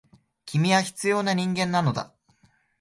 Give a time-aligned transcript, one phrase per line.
[0.47, 2.11] 君は必要な人間なのだ。